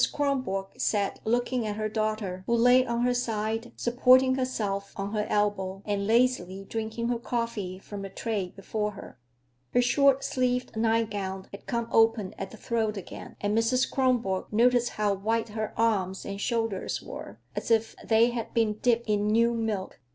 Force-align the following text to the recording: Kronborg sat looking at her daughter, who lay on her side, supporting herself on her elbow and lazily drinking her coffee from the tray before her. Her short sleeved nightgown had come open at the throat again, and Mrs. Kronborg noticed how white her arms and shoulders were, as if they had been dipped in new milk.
Kronborg 0.11 0.81
sat 0.81 1.19
looking 1.25 1.67
at 1.67 1.75
her 1.75 1.87
daughter, 1.87 2.43
who 2.47 2.55
lay 2.55 2.83
on 2.87 3.01
her 3.03 3.13
side, 3.13 3.71
supporting 3.75 4.33
herself 4.33 4.93
on 4.95 5.13
her 5.13 5.27
elbow 5.29 5.83
and 5.85 6.07
lazily 6.07 6.65
drinking 6.67 7.09
her 7.09 7.19
coffee 7.19 7.77
from 7.77 8.01
the 8.01 8.09
tray 8.09 8.51
before 8.55 8.93
her. 8.93 9.19
Her 9.75 9.81
short 9.83 10.23
sleeved 10.23 10.75
nightgown 10.75 11.45
had 11.51 11.67
come 11.67 11.87
open 11.91 12.33
at 12.39 12.49
the 12.49 12.57
throat 12.57 12.97
again, 12.97 13.35
and 13.41 13.55
Mrs. 13.55 13.91
Kronborg 13.91 14.45
noticed 14.51 14.89
how 14.89 15.13
white 15.13 15.49
her 15.49 15.71
arms 15.77 16.25
and 16.25 16.41
shoulders 16.41 17.03
were, 17.03 17.37
as 17.55 17.69
if 17.69 17.95
they 18.03 18.31
had 18.31 18.55
been 18.55 18.79
dipped 18.81 19.07
in 19.07 19.27
new 19.27 19.53
milk. 19.53 19.99